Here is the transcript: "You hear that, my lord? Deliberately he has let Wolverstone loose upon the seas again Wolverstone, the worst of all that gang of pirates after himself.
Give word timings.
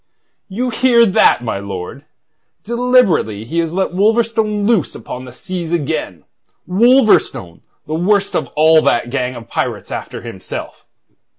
"You 0.49 0.71
hear 0.71 1.05
that, 1.05 1.43
my 1.43 1.59
lord? 1.59 2.05
Deliberately 2.63 3.45
he 3.45 3.59
has 3.59 3.71
let 3.71 3.91
Wolverstone 3.93 4.65
loose 4.65 4.95
upon 4.95 5.25
the 5.25 5.31
seas 5.31 5.71
again 5.71 6.23
Wolverstone, 6.67 7.61
the 7.85 7.93
worst 7.93 8.35
of 8.35 8.47
all 8.55 8.81
that 8.81 9.11
gang 9.11 9.35
of 9.35 9.47
pirates 9.47 9.91
after 9.91 10.23
himself. 10.23 10.87